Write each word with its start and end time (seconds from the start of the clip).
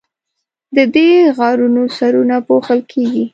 د 0.75 0.77
دې 0.95 1.09
غارونو 1.37 1.83
سرونه 1.97 2.35
پوښل 2.47 2.79
کیږي. 2.91 3.25